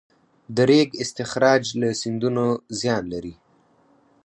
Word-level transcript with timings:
د 0.55 0.57
ریګ 0.69 0.89
استخراج 1.03 1.63
له 1.81 1.89
سیندونو 2.01 2.45
زیان 2.79 3.03
لري؟ 3.13 3.33